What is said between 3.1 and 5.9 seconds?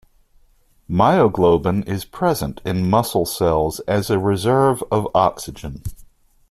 cells as a reserve of oxygen.